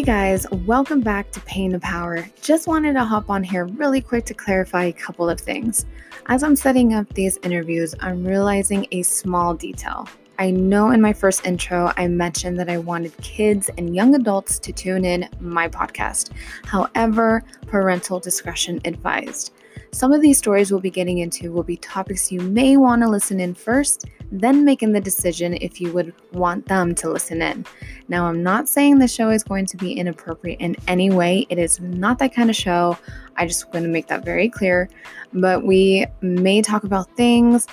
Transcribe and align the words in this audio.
Hey 0.00 0.06
guys, 0.06 0.46
welcome 0.64 1.02
back 1.02 1.30
to 1.32 1.40
Pain 1.40 1.72
to 1.72 1.78
Power. 1.78 2.26
Just 2.40 2.66
wanted 2.66 2.94
to 2.94 3.04
hop 3.04 3.28
on 3.28 3.44
here 3.44 3.66
really 3.66 4.00
quick 4.00 4.24
to 4.24 4.32
clarify 4.32 4.84
a 4.84 4.94
couple 4.94 5.28
of 5.28 5.38
things. 5.38 5.84
As 6.28 6.42
I'm 6.42 6.56
setting 6.56 6.94
up 6.94 7.12
these 7.12 7.36
interviews, 7.42 7.94
I'm 8.00 8.24
realizing 8.26 8.86
a 8.92 9.02
small 9.02 9.52
detail. 9.52 10.08
I 10.38 10.52
know 10.52 10.90
in 10.90 11.02
my 11.02 11.12
first 11.12 11.44
intro, 11.44 11.92
I 11.98 12.08
mentioned 12.08 12.58
that 12.60 12.70
I 12.70 12.78
wanted 12.78 13.14
kids 13.18 13.68
and 13.76 13.94
young 13.94 14.14
adults 14.14 14.58
to 14.60 14.72
tune 14.72 15.04
in 15.04 15.28
my 15.38 15.68
podcast. 15.68 16.30
However, 16.64 17.44
parental 17.66 18.18
discretion 18.20 18.80
advised. 18.86 19.52
Some 19.92 20.14
of 20.14 20.22
these 20.22 20.38
stories 20.38 20.70
we'll 20.70 20.80
be 20.80 20.90
getting 20.90 21.18
into 21.18 21.52
will 21.52 21.62
be 21.62 21.76
topics 21.76 22.32
you 22.32 22.40
may 22.40 22.78
want 22.78 23.02
to 23.02 23.08
listen 23.08 23.38
in 23.38 23.52
first, 23.52 24.06
then 24.30 24.64
making 24.64 24.92
the 24.92 25.00
decision 25.00 25.54
if 25.60 25.80
you 25.80 25.92
would 25.92 26.12
want 26.32 26.66
them 26.66 26.94
to 26.96 27.10
listen 27.10 27.42
in. 27.42 27.66
Now, 28.08 28.26
I'm 28.26 28.42
not 28.42 28.68
saying 28.68 28.98
the 28.98 29.08
show 29.08 29.30
is 29.30 29.42
going 29.42 29.66
to 29.66 29.76
be 29.76 29.92
inappropriate 29.92 30.60
in 30.60 30.76
any 30.88 31.10
way, 31.10 31.46
it 31.48 31.58
is 31.58 31.80
not 31.80 32.18
that 32.18 32.34
kind 32.34 32.50
of 32.50 32.56
show. 32.56 32.96
I 33.36 33.46
just 33.46 33.64
want 33.72 33.84
to 33.84 33.88
make 33.88 34.06
that 34.08 34.24
very 34.24 34.48
clear. 34.48 34.88
But 35.32 35.64
we 35.64 36.06
may 36.20 36.62
talk 36.62 36.84
about 36.84 37.14
things 37.16 37.66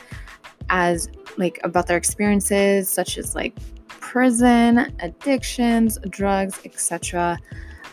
as 0.69 1.09
like 1.37 1.59
about 1.63 1.87
their 1.87 1.97
experiences, 1.97 2.89
such 2.89 3.17
as 3.17 3.35
like 3.35 3.55
prison, 3.87 4.93
addictions, 4.99 5.97
drugs, 6.09 6.59
etc. 6.65 7.37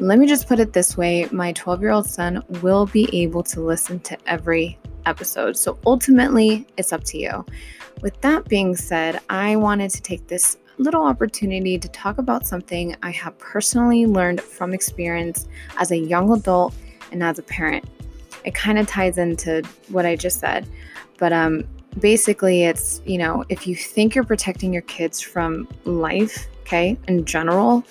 Let 0.00 0.18
me 0.18 0.26
just 0.26 0.48
put 0.48 0.58
it 0.58 0.72
this 0.72 0.96
way 0.96 1.28
my 1.30 1.52
12 1.52 1.80
year 1.80 1.90
old 1.90 2.08
son 2.08 2.42
will 2.62 2.86
be 2.86 3.08
able 3.12 3.42
to 3.44 3.60
listen 3.60 4.00
to 4.00 4.18
every 4.26 4.78
episode. 5.06 5.56
So 5.56 5.78
ultimately, 5.86 6.66
it's 6.76 6.92
up 6.92 7.04
to 7.04 7.18
you. 7.18 7.44
With 8.02 8.20
that 8.20 8.48
being 8.48 8.76
said, 8.76 9.20
I 9.30 9.56
wanted 9.56 9.90
to 9.90 10.02
take 10.02 10.26
this 10.26 10.58
little 10.78 11.04
opportunity 11.04 11.78
to 11.78 11.88
talk 11.88 12.18
about 12.18 12.46
something 12.46 12.96
I 13.02 13.10
have 13.10 13.38
personally 13.38 14.06
learned 14.06 14.40
from 14.40 14.74
experience 14.74 15.46
as 15.78 15.90
a 15.90 15.96
young 15.96 16.32
adult 16.32 16.74
and 17.12 17.22
as 17.22 17.38
a 17.38 17.42
parent. 17.42 17.84
It 18.44 18.54
kind 18.54 18.78
of 18.78 18.86
ties 18.86 19.18
into 19.18 19.62
what 19.88 20.04
I 20.04 20.16
just 20.16 20.40
said, 20.40 20.68
but 21.18 21.32
um, 21.32 21.64
basically, 21.98 22.64
it's 22.64 23.00
you 23.06 23.18
know, 23.18 23.44
if 23.48 23.66
you 23.66 23.74
think 23.74 24.14
you're 24.14 24.24
protecting 24.24 24.72
your 24.72 24.82
kids 24.82 25.20
from 25.20 25.68
life, 25.84 26.48
okay, 26.62 26.98
in 27.08 27.24
general, 27.24 27.84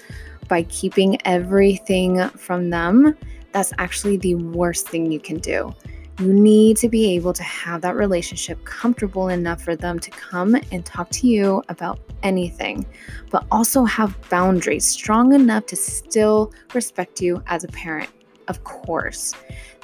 by 0.48 0.64
keeping 0.64 1.18
everything 1.26 2.30
from 2.30 2.70
them, 2.70 3.18
that's 3.52 3.74
actually 3.78 4.18
the 4.18 4.36
worst 4.36 4.90
thing 4.90 5.12
you 5.12 5.20
can 5.20 5.38
do. 5.38 5.74
You 6.20 6.32
need 6.32 6.78
to 6.78 6.90
be 6.90 7.16
able 7.16 7.34
to 7.34 7.44
have 7.44 7.82
that 7.82 7.96
relationship 7.96 8.64
comfortable 8.66 9.30
enough 9.30 9.64
for 9.64 9.76
them 9.76 10.00
to 10.00 10.12
come 10.12 10.56
and 10.72 10.86
talk 10.86 11.10
to 11.10 11.28
you 11.28 11.64
about 11.70 12.00
anything, 12.22 12.86
but 13.32 13.46
also 13.52 13.84
have 13.84 14.16
boundaries 14.30 14.86
strong 14.86 15.34
enough 15.34 15.66
to 15.68 15.76
still 15.76 16.54
respect 16.76 17.20
you 17.20 17.42
as 17.48 17.64
a 17.64 17.68
parent. 17.70 18.12
Of 18.48 18.64
course, 18.64 19.34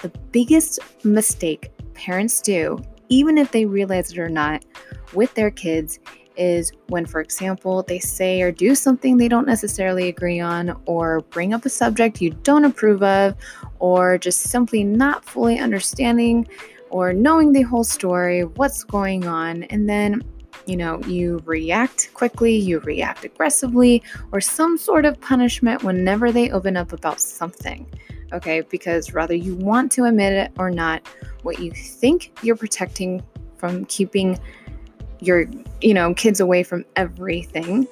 the 0.02 0.10
biggest 0.32 0.80
mistake 1.04 1.72
parents 1.96 2.42
do, 2.42 2.78
even 3.10 3.38
if 3.38 3.52
they 3.52 3.66
realize 3.66 4.12
it 4.12 4.20
or 4.20 4.30
not, 4.30 4.64
with 5.14 5.34
their 5.34 5.50
kids 5.50 6.00
is 6.40 6.72
when, 6.88 7.06
for 7.06 7.22
example, 7.22 7.84
they 7.84 8.00
say 8.00 8.42
or 8.42 8.52
do 8.52 8.74
something 8.74 9.18
they 9.18 9.28
don't 9.28 9.46
necessarily 9.46 10.08
agree 10.08 10.40
on, 10.40 10.82
or 10.86 11.22
bring 11.30 11.54
up 11.54 11.66
a 11.66 11.70
subject 11.70 12.22
you 12.22 12.32
don't 12.32 12.66
approve 12.66 13.04
of, 13.04 13.36
or 13.80 14.18
just 14.18 14.42
simply 14.42 14.84
not 14.84 15.26
fully 15.26 15.60
understanding 15.60 16.48
or 16.90 17.14
knowing 17.14 17.52
the 17.52 17.62
whole 17.62 17.84
story, 17.84 18.44
what's 18.44 18.84
going 18.84 19.28
on, 19.28 19.64
and 19.64 19.88
then 19.88 20.24
you 20.66 20.78
know, 20.78 21.02
you 21.08 21.42
react 21.46 22.14
quickly, 22.14 22.56
you 22.56 22.80
react 22.80 23.26
aggressively, 23.26 24.04
or 24.32 24.40
some 24.40 24.78
sort 24.78 25.04
of 25.04 25.20
punishment 25.20 25.84
whenever 25.84 26.32
they 26.32 26.52
open 26.52 26.78
up 26.78 26.94
about 26.94 27.20
something. 27.20 27.88
Okay, 28.32 28.62
because 28.62 29.14
rather 29.14 29.34
you 29.34 29.56
want 29.56 29.92
to 29.94 30.04
admit 30.06 30.34
it 30.34 30.52
or 30.60 30.70
not, 30.70 31.02
what 31.42 31.60
you 31.60 31.72
think 31.72 32.32
you're 32.44 32.56
protecting 32.56 33.24
from 33.58 33.86
keeping 33.86 34.40
your 35.22 35.46
you 35.82 35.94
know 35.94 36.14
kids 36.14 36.40
away 36.40 36.64
from 36.64 36.86
everything 36.96 37.88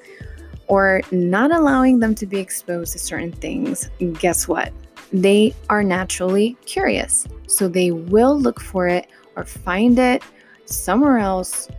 or 0.67 1.01
not 1.11 1.51
allowing 1.51 1.99
them 1.99 2.13
to 2.15 2.25
be 2.25 2.39
exposed 2.39 2.93
to 2.93 2.99
certain 2.99 3.31
things 3.31 3.89
guess 4.19 4.47
what? 4.47 4.73
They 5.13 5.55
are 5.69 5.83
naturally 5.83 6.57
curious. 6.65 7.27
So 7.47 7.67
they 7.67 7.91
will 7.91 8.37
look 8.37 8.59
for 8.59 8.87
it 8.87 9.07
or 9.35 9.45
find 9.45 9.97
it 9.97 10.21
somewhere 10.65 11.17
else 11.17 11.69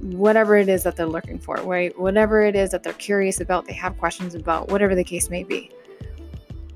whatever 0.00 0.56
it 0.56 0.68
is 0.68 0.84
that 0.84 0.96
they're 0.96 1.06
looking 1.06 1.38
for 1.38 1.56
right? 1.56 1.98
Whatever 1.98 2.42
it 2.42 2.54
is 2.54 2.70
that 2.70 2.82
they're 2.82 2.92
curious 2.94 3.40
about 3.40 3.66
they 3.66 3.72
have 3.74 3.98
questions 3.98 4.34
about 4.34 4.68
whatever 4.68 4.94
the 4.94 5.04
case 5.04 5.28
may 5.28 5.42
be. 5.42 5.70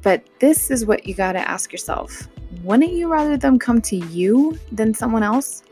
But 0.03 0.25
this 0.41 0.71
is 0.71 0.85
what 0.85 1.07
you 1.07 1.15
got 1.15 1.33
to 1.33 1.49
ask 1.49 1.71
yourself. 1.71 2.29
Wouldn't 2.65 2.93
you 2.93 3.09
rather 3.09 3.37
them 3.37 3.59
come 3.59 3.81
to 3.83 3.97
you 3.97 4.59
than 4.73 4.93
someone 4.93 5.23
else 5.23 5.63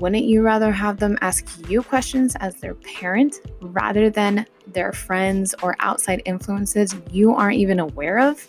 wouldn't 0.00 0.24
you 0.24 0.42
rather 0.42 0.72
have 0.72 0.98
them 0.98 1.18
ask 1.20 1.46
you 1.68 1.82
questions 1.82 2.34
as 2.36 2.54
their 2.56 2.74
parent 2.74 3.40
rather 3.60 4.08
than 4.08 4.46
their 4.66 4.92
friends 4.92 5.54
or 5.62 5.76
outside 5.80 6.22
influences 6.24 6.94
you 7.10 7.34
aren't 7.34 7.58
even 7.58 7.78
aware 7.78 8.18
of? 8.18 8.46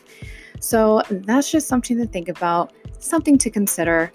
So 0.60 1.02
that's 1.10 1.52
just 1.52 1.68
something 1.68 1.98
to 1.98 2.06
think 2.06 2.30
about, 2.30 2.72
something 3.00 3.38
to 3.40 3.50
consider. 3.50 4.14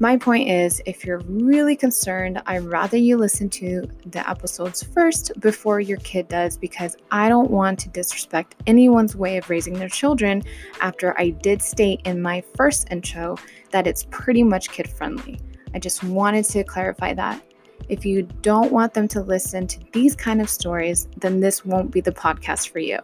My 0.00 0.16
point 0.16 0.48
is 0.48 0.82
if 0.86 1.04
you're 1.04 1.20
really 1.28 1.76
concerned, 1.76 2.42
I'd 2.46 2.62
rather 2.64 2.96
you 2.96 3.16
listen 3.16 3.48
to 3.50 3.88
the 4.06 4.28
episodes 4.28 4.82
first 4.82 5.30
before 5.38 5.78
your 5.78 5.98
kid 5.98 6.26
does 6.26 6.56
because 6.56 6.96
I 7.12 7.28
don't 7.28 7.50
want 7.50 7.78
to 7.80 7.88
disrespect 7.90 8.56
anyone's 8.66 9.14
way 9.14 9.36
of 9.36 9.48
raising 9.48 9.74
their 9.74 9.88
children 9.88 10.42
after 10.80 11.16
I 11.20 11.30
did 11.30 11.62
state 11.62 12.00
in 12.04 12.20
my 12.20 12.42
first 12.56 12.88
intro 12.90 13.36
that 13.70 13.86
it's 13.86 14.06
pretty 14.10 14.42
much 14.42 14.70
kid 14.70 14.88
friendly. 14.90 15.38
I 15.74 15.78
just 15.78 16.02
wanted 16.02 16.44
to 16.46 16.64
clarify 16.64 17.12
that. 17.14 17.42
If 17.88 18.06
you 18.06 18.22
don't 18.22 18.72
want 18.72 18.94
them 18.94 19.08
to 19.08 19.20
listen 19.20 19.66
to 19.66 19.80
these 19.92 20.16
kind 20.16 20.40
of 20.40 20.48
stories, 20.48 21.08
then 21.18 21.40
this 21.40 21.64
won't 21.64 21.90
be 21.90 22.00
the 22.00 22.12
podcast 22.12 22.70
for 22.70 22.78
you. 22.78 22.98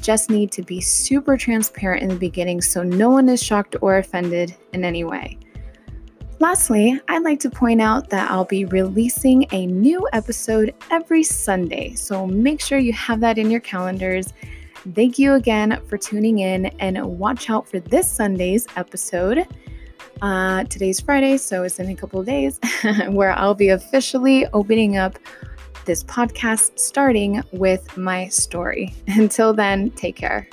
Just 0.00 0.30
need 0.30 0.50
to 0.52 0.62
be 0.62 0.80
super 0.80 1.36
transparent 1.36 2.02
in 2.02 2.08
the 2.08 2.16
beginning 2.16 2.62
so 2.62 2.82
no 2.82 3.10
one 3.10 3.28
is 3.28 3.42
shocked 3.42 3.76
or 3.80 3.98
offended 3.98 4.54
in 4.72 4.84
any 4.84 5.04
way. 5.04 5.38
Lastly, 6.40 7.00
I'd 7.08 7.22
like 7.22 7.40
to 7.40 7.50
point 7.50 7.80
out 7.80 8.10
that 8.10 8.30
I'll 8.30 8.44
be 8.44 8.64
releasing 8.64 9.46
a 9.52 9.66
new 9.66 10.06
episode 10.12 10.74
every 10.90 11.22
Sunday, 11.22 11.94
so 11.94 12.26
make 12.26 12.60
sure 12.60 12.78
you 12.78 12.92
have 12.92 13.20
that 13.20 13.38
in 13.38 13.50
your 13.50 13.60
calendars. 13.60 14.32
Thank 14.94 15.18
you 15.18 15.34
again 15.34 15.80
for 15.88 15.96
tuning 15.96 16.40
in 16.40 16.66
and 16.80 17.02
watch 17.02 17.48
out 17.48 17.68
for 17.68 17.78
this 17.80 18.10
Sunday's 18.10 18.66
episode. 18.76 19.46
Uh, 20.24 20.64
today's 20.64 21.00
Friday, 21.00 21.36
so 21.36 21.64
it's 21.64 21.78
in 21.78 21.90
a 21.90 21.94
couple 21.94 22.18
of 22.18 22.24
days 22.24 22.58
where 23.08 23.32
I'll 23.32 23.54
be 23.54 23.68
officially 23.68 24.46
opening 24.54 24.96
up 24.96 25.18
this 25.84 26.02
podcast, 26.02 26.78
starting 26.78 27.42
with 27.52 27.94
my 27.98 28.28
story. 28.28 28.94
Until 29.06 29.52
then, 29.52 29.90
take 29.90 30.16
care. 30.16 30.48